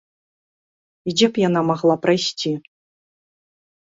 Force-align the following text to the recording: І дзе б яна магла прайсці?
І 1.11 1.15
дзе 1.17 1.27
б 1.35 1.43
яна 1.47 1.61
магла 1.69 1.95
прайсці? 2.05 2.53